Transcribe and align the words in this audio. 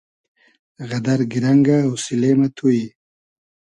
غئدئر 0.89 1.21
گیرئنگۂ 1.31 1.75
اۆسیلې 1.89 2.31
مۂ 2.39 2.47
تو 2.55 2.65
یی 2.75 2.85